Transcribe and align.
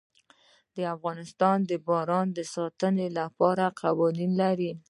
افغانستان 0.95 1.57
د 1.69 1.71
باران 1.87 2.27
د 2.37 2.39
ساتنې 2.53 3.07
لپاره 3.19 3.65
قوانین 3.81 4.31
لري. 4.41 4.71